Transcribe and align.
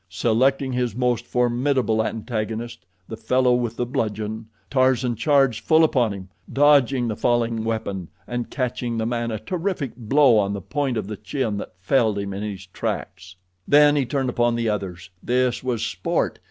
Selecting 0.09 0.73
his 0.73 0.95
most 0.95 1.27
formidable 1.27 2.03
antagonist, 2.03 2.87
the 3.07 3.15
fellow 3.15 3.53
with 3.53 3.75
the 3.75 3.85
bludgeon, 3.85 4.47
Tarzan 4.71 5.15
charged 5.15 5.63
full 5.63 5.83
upon 5.83 6.11
him, 6.11 6.29
dodging 6.51 7.07
the 7.07 7.15
falling 7.15 7.63
weapon, 7.63 8.07
and 8.25 8.49
catching 8.49 8.97
the 8.97 9.05
man 9.05 9.29
a 9.29 9.37
terrific 9.37 9.95
blow 9.95 10.39
on 10.39 10.53
the 10.53 10.59
point 10.59 10.97
of 10.97 11.05
the 11.05 11.17
chin 11.17 11.57
that 11.57 11.75
felled 11.77 12.17
him 12.17 12.33
in 12.33 12.41
his 12.41 12.65
tracks. 12.65 13.35
Then 13.67 13.95
he 13.95 14.07
turned 14.07 14.31
upon 14.31 14.55
the 14.55 14.69
others. 14.69 15.11
This 15.21 15.63
was 15.63 15.85
sport. 15.85 16.39